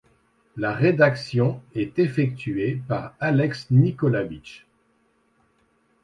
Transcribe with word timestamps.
La 0.57 0.73
rédaction 0.73 1.61
est 1.75 1.99
effectuée 1.99 2.81
par 2.87 3.13
Alex 3.19 3.69
Nikolavitch. 3.69 4.65